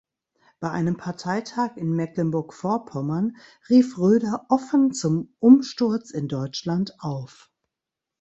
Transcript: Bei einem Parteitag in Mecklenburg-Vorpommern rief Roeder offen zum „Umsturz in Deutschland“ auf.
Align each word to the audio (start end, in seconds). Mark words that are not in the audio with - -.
Bei 0.59 0.71
einem 0.71 0.97
Parteitag 0.97 1.77
in 1.77 1.95
Mecklenburg-Vorpommern 1.95 3.37
rief 3.69 3.99
Roeder 3.99 4.47
offen 4.49 4.93
zum 4.93 5.35
„Umsturz 5.37 6.09
in 6.09 6.27
Deutschland“ 6.27 6.95
auf. 7.01 7.51